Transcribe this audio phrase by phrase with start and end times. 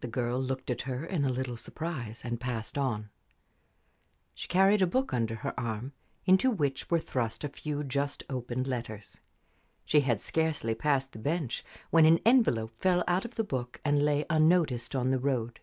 [0.00, 3.10] The girl looked at her in a little surprise and passed on.
[4.34, 5.92] She carried a book under her arm,
[6.26, 9.20] into which were thrust a few just opened letters.
[9.84, 14.04] She had scarcely passed the bench when an envelope fell out of the book and
[14.04, 15.60] lay unnoticed on the road.